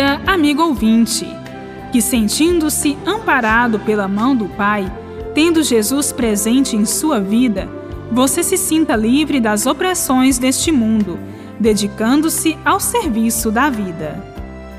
amigo 0.00 0.62
ouvinte, 0.62 1.26
que 1.92 2.00
sentindo-se 2.00 2.96
amparado 3.06 3.78
pela 3.80 4.08
mão 4.08 4.34
do 4.34 4.46
Pai, 4.46 4.90
tendo 5.34 5.62
Jesus 5.62 6.12
presente 6.12 6.76
em 6.76 6.84
sua 6.84 7.20
vida, 7.20 7.68
você 8.10 8.42
se 8.42 8.56
sinta 8.56 8.96
livre 8.96 9.40
das 9.40 9.66
opressões 9.66 10.38
deste 10.38 10.72
mundo, 10.72 11.18
dedicando-se 11.58 12.56
ao 12.64 12.80
serviço 12.80 13.50
da 13.50 13.70
vida. 13.70 14.22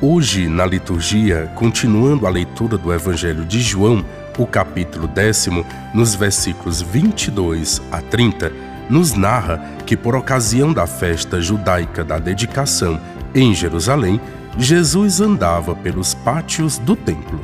Hoje, 0.00 0.48
na 0.48 0.66
liturgia, 0.66 1.50
continuando 1.54 2.26
a 2.26 2.30
leitura 2.30 2.76
do 2.76 2.92
Evangelho 2.92 3.44
de 3.44 3.60
João, 3.60 4.04
o 4.36 4.46
capítulo 4.46 5.06
décimo, 5.06 5.64
nos 5.94 6.14
versículos 6.14 6.82
22 6.82 7.80
a 7.90 8.00
30, 8.00 8.52
nos 8.90 9.14
narra 9.14 9.58
que, 9.86 9.96
por 9.96 10.14
ocasião 10.14 10.72
da 10.72 10.86
festa 10.86 11.40
judaica 11.40 12.04
da 12.04 12.18
dedicação 12.18 13.00
em 13.34 13.54
Jerusalém, 13.54 14.20
Jesus 14.56 15.20
andava 15.20 15.74
pelos 15.74 16.14
pátios 16.14 16.78
do 16.78 16.94
templo. 16.94 17.40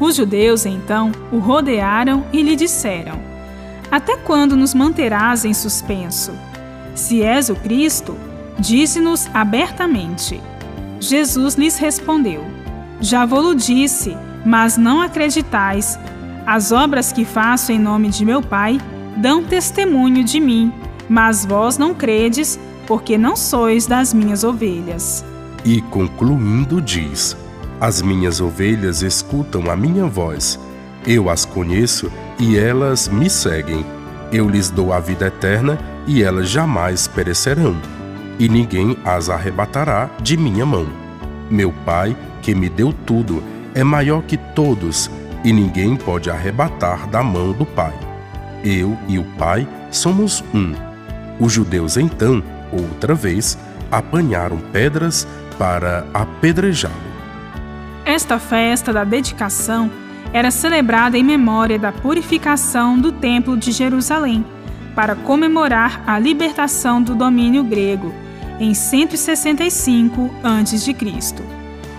Os 0.00 0.16
judeus, 0.16 0.66
então, 0.66 1.12
o 1.30 1.38
rodearam 1.38 2.24
e 2.32 2.42
lhe 2.42 2.56
disseram: 2.56 3.20
Até 3.88 4.16
quando 4.16 4.56
nos 4.56 4.74
manterás 4.74 5.44
em 5.44 5.54
suspenso? 5.54 6.32
Se 6.94 7.22
és 7.22 7.48
o 7.48 7.54
Cristo, 7.54 8.16
dize-nos 8.58 9.28
abertamente. 9.32 10.40
Jesus 10.98 11.54
lhes 11.54 11.78
respondeu: 11.78 12.44
Já 13.00 13.24
vou-lo 13.24 13.54
disse, 13.54 14.16
mas 14.44 14.76
não 14.76 15.00
acreditais. 15.00 15.98
As 16.44 16.72
obras 16.72 17.12
que 17.12 17.24
faço 17.24 17.70
em 17.70 17.78
nome 17.78 18.08
de 18.08 18.24
meu 18.24 18.42
Pai 18.42 18.80
dão 19.16 19.44
testemunho 19.44 20.24
de 20.24 20.40
mim, 20.40 20.72
mas 21.08 21.44
vós 21.44 21.78
não 21.78 21.94
credes, 21.94 22.58
porque 22.88 23.16
não 23.16 23.36
sois 23.36 23.86
das 23.86 24.12
minhas 24.12 24.42
ovelhas. 24.42 25.24
E 25.64 25.80
concluindo, 25.80 26.80
diz: 26.80 27.36
As 27.80 28.02
minhas 28.02 28.40
ovelhas 28.40 29.02
escutam 29.02 29.70
a 29.70 29.76
minha 29.76 30.06
voz. 30.06 30.58
Eu 31.06 31.30
as 31.30 31.44
conheço 31.44 32.10
e 32.38 32.56
elas 32.56 33.08
me 33.08 33.30
seguem. 33.30 33.84
Eu 34.30 34.48
lhes 34.48 34.68
dou 34.68 34.92
a 34.92 35.00
vida 35.00 35.26
eterna 35.26 35.78
e 36.06 36.22
elas 36.22 36.48
jamais 36.48 37.06
perecerão, 37.06 37.76
e 38.38 38.48
ninguém 38.48 38.96
as 39.04 39.30
arrebatará 39.30 40.10
de 40.20 40.36
minha 40.36 40.66
mão. 40.66 40.86
Meu 41.50 41.72
Pai, 41.84 42.16
que 42.42 42.54
me 42.54 42.68
deu 42.68 42.92
tudo, 43.06 43.42
é 43.74 43.82
maior 43.82 44.22
que 44.22 44.36
todos, 44.36 45.10
e 45.44 45.52
ninguém 45.52 45.96
pode 45.96 46.30
arrebatar 46.30 47.08
da 47.08 47.22
mão 47.22 47.52
do 47.52 47.64
Pai. 47.64 47.94
Eu 48.64 48.96
e 49.08 49.18
o 49.18 49.24
Pai 49.38 49.66
somos 49.90 50.42
um. 50.54 50.74
Os 51.38 51.52
judeus, 51.52 51.96
então, 51.96 52.42
outra 52.72 53.14
vez, 53.14 53.58
apanharam 53.90 54.58
pedras 54.72 55.26
para 55.58 56.06
apedrejá-lo. 56.12 56.94
Esta 58.04 58.38
festa 58.38 58.92
da 58.92 59.04
dedicação 59.04 59.90
era 60.32 60.50
celebrada 60.50 61.16
em 61.16 61.22
memória 61.22 61.78
da 61.78 61.92
purificação 61.92 62.98
do 62.98 63.12
Templo 63.12 63.56
de 63.56 63.72
Jerusalém, 63.72 64.44
para 64.94 65.14
comemorar 65.14 66.02
a 66.06 66.18
libertação 66.18 67.02
do 67.02 67.14
domínio 67.14 67.64
grego 67.64 68.12
em 68.60 68.74
165 68.74 70.30
a.C. 70.42 70.94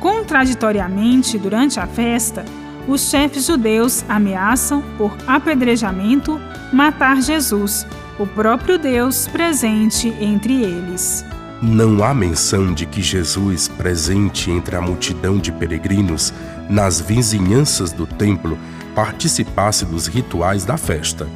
Contraditoriamente, 0.00 1.38
durante 1.38 1.80
a 1.80 1.86
festa, 1.86 2.44
os 2.86 3.10
chefes 3.10 3.46
judeus 3.46 4.04
ameaçam, 4.08 4.82
por 4.96 5.16
apedrejamento, 5.26 6.40
matar 6.72 7.20
Jesus, 7.20 7.86
o 8.18 8.26
próprio 8.26 8.78
Deus 8.78 9.26
presente 9.26 10.08
entre 10.20 10.62
eles. 10.62 11.24
Não 11.62 12.04
há 12.04 12.12
menção 12.12 12.72
de 12.72 12.84
que 12.84 13.00
Jesus, 13.00 13.68
presente 13.68 14.50
entre 14.50 14.76
a 14.76 14.80
multidão 14.80 15.38
de 15.38 15.50
peregrinos 15.50 16.32
nas 16.68 17.00
vizinhanças 17.00 17.92
do 17.92 18.06
templo, 18.06 18.58
participasse 18.94 19.84
dos 19.84 20.06
rituais 20.06 20.64
da 20.64 20.76
festa. 20.76 21.26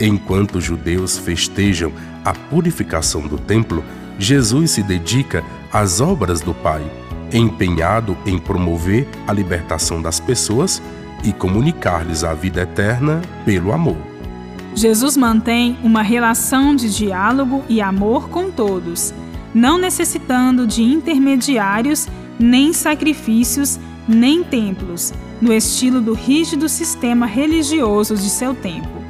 Enquanto 0.00 0.56
os 0.56 0.64
judeus 0.64 1.18
festejam 1.18 1.92
a 2.24 2.32
purificação 2.32 3.22
do 3.22 3.38
templo, 3.38 3.84
Jesus 4.18 4.72
se 4.72 4.82
dedica 4.82 5.42
às 5.72 6.00
obras 6.00 6.40
do 6.40 6.54
Pai 6.54 6.84
empenhado 7.32 8.16
em 8.24 8.38
promover 8.38 9.08
a 9.26 9.32
libertação 9.32 10.00
das 10.00 10.20
pessoas 10.20 10.82
e 11.24 11.32
comunicar-lhes 11.32 12.24
a 12.24 12.34
vida 12.34 12.62
eterna 12.62 13.20
pelo 13.44 13.72
amor. 13.72 13.96
Jesus 14.74 15.16
mantém 15.16 15.78
uma 15.82 16.02
relação 16.02 16.76
de 16.76 16.94
diálogo 16.94 17.64
e 17.68 17.80
amor 17.80 18.28
com 18.28 18.50
todos, 18.50 19.12
não 19.56 19.78
necessitando 19.78 20.66
de 20.66 20.82
intermediários, 20.82 22.06
nem 22.38 22.74
sacrifícios, 22.74 23.80
nem 24.06 24.44
templos, 24.44 25.14
no 25.40 25.50
estilo 25.50 25.98
do 25.98 26.12
rígido 26.12 26.68
sistema 26.68 27.24
religioso 27.24 28.14
de 28.14 28.28
seu 28.28 28.54
tempo. 28.54 29.02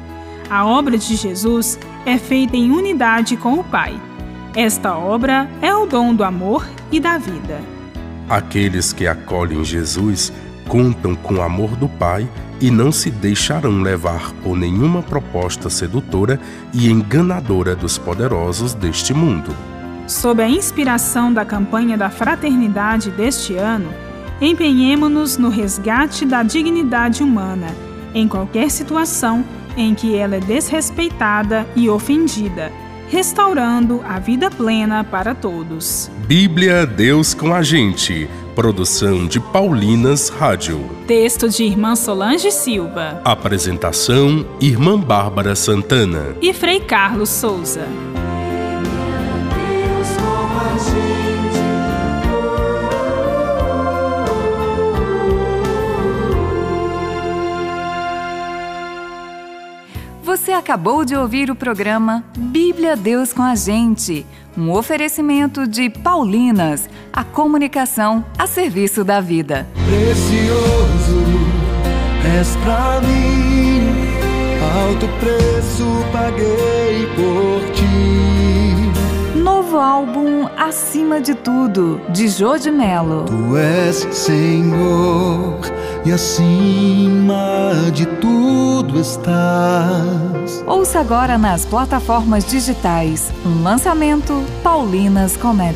A 0.49 0.65
obra 0.65 0.97
de 0.97 1.17
Jesus 1.17 1.77
é 2.05 2.17
feita 2.17 2.55
em 2.55 2.71
unidade 2.71 3.35
com 3.35 3.59
o 3.59 3.63
Pai. 3.63 3.99
Esta 4.55 4.97
obra 4.97 5.49
é 5.61 5.75
o 5.75 5.85
dom 5.85 6.15
do 6.15 6.23
amor 6.23 6.65
e 6.93 6.97
da 6.97 7.17
vida. 7.17 7.59
Aqueles 8.29 8.93
que 8.93 9.05
acolhem 9.05 9.65
Jesus 9.65 10.31
contam 10.69 11.13
com 11.13 11.35
o 11.35 11.41
amor 11.41 11.75
do 11.75 11.89
Pai 11.89 12.25
e 12.61 12.71
não 12.71 12.89
se 12.89 13.11
deixarão 13.11 13.81
levar 13.81 14.31
por 14.41 14.55
nenhuma 14.55 15.03
proposta 15.03 15.69
sedutora 15.69 16.39
e 16.73 16.89
enganadora 16.89 17.75
dos 17.75 17.97
poderosos 17.97 18.73
deste 18.73 19.13
mundo. 19.13 19.53
Sob 20.07 20.41
a 20.41 20.49
inspiração 20.49 21.33
da 21.33 21.43
campanha 21.43 21.97
da 21.97 22.09
fraternidade 22.09 23.11
deste 23.11 23.55
ano, 23.55 23.93
empenhemo-nos 24.41 25.37
no 25.37 25.49
resgate 25.49 26.25
da 26.25 26.43
dignidade 26.43 27.21
humana, 27.21 27.67
em 28.13 28.27
qualquer 28.27 28.71
situação 28.71 29.43
em 29.75 29.93
que 29.93 30.15
ela 30.15 30.37
é 30.37 30.39
desrespeitada 30.39 31.67
e 31.75 31.89
ofendida 31.89 32.71
restaurando 33.09 34.01
a 34.05 34.19
vida 34.19 34.49
plena 34.51 35.03
para 35.03 35.33
todos. 35.33 36.11
Bíblia 36.27 36.85
Deus 36.85 37.33
com 37.33 37.53
a 37.53 37.61
gente. 37.61 38.29
Produção 38.53 39.27
de 39.27 39.39
Paulinas 39.39 40.29
Rádio. 40.29 40.89
Texto 41.05 41.47
de 41.47 41.63
Irmã 41.63 41.95
Solange 41.95 42.51
Silva. 42.51 43.21
Apresentação: 43.23 44.45
Irmã 44.59 44.99
Bárbara 44.99 45.55
Santana. 45.55 46.35
E 46.41 46.53
Frei 46.53 46.79
Carlos 46.79 47.29
Souza. 47.29 47.87
Você 60.27 60.51
acabou 60.51 61.05
de 61.05 61.15
ouvir 61.15 61.49
o 61.49 61.55
programa 61.55 62.21
Bíblia 62.37 62.97
Deus 62.97 63.31
com 63.31 63.41
a 63.41 63.55
Gente, 63.55 64.25
um 64.57 64.69
oferecimento 64.73 65.65
de 65.65 65.89
Paulinas, 65.89 66.89
a 67.13 67.23
comunicação 67.23 68.25
a 68.37 68.45
serviço 68.45 69.05
da 69.05 69.21
vida. 69.21 69.65
Precioso 69.85 71.23
és 72.37 72.57
pra 72.57 72.99
mim, 73.07 73.87
alto 74.83 75.07
preço 75.21 75.85
paguei 76.11 77.07
por 77.15 77.71
ti. 77.71 79.39
Novo 79.39 79.77
álbum 79.77 80.49
Acima 80.57 81.21
de 81.21 81.35
Tudo, 81.35 82.01
de 82.09 82.27
Jô 82.27 82.57
de 82.57 82.69
Melo. 82.69 83.23
Tu 83.23 83.55
és 83.55 83.95
Senhor 84.11 85.76
e 86.05 86.11
acima 86.11 87.91
de 87.93 88.05
tudo 88.05 88.99
estás. 88.99 90.63
Ouça 90.65 90.99
agora 90.99 91.37
nas 91.37 91.65
plataformas 91.65 92.45
digitais 92.45 93.31
um 93.45 93.63
lançamento 93.63 94.43
Paulinas 94.63 95.35
Comep. 95.37 95.75